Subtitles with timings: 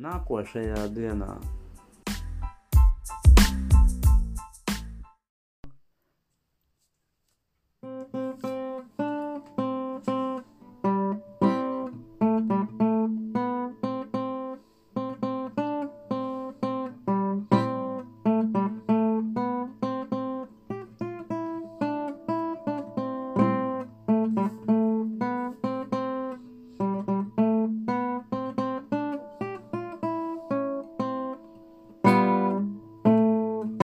[0.00, 1.59] Na košėje dieną